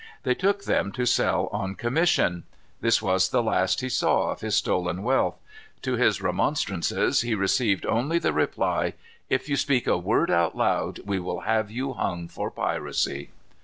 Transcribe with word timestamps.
They 0.23 0.33
took 0.33 0.63
them 0.63 0.91
to 0.93 1.05
sell 1.05 1.47
on 1.51 1.75
commission. 1.75 2.45
This 2.79 3.03
was 3.03 3.29
the 3.29 3.43
last 3.43 3.81
he 3.81 3.89
saw 3.89 4.31
of 4.31 4.41
his 4.41 4.55
stolen 4.55 5.03
wealth. 5.03 5.37
To 5.83 5.93
his 5.93 6.23
remonstrances 6.23 7.21
he 7.21 7.35
received 7.35 7.85
only 7.85 8.17
the 8.17 8.33
reply: 8.33 8.93
"If 9.29 9.47
you 9.47 9.55
speak 9.55 9.85
a 9.85 9.99
word 9.99 10.31
out 10.31 10.57
loud, 10.57 11.01
we 11.05 11.19
will 11.19 11.41
have 11.41 11.69
you 11.69 11.93
hung 11.93 12.27
for 12.29 12.49
piracy." 12.49 13.29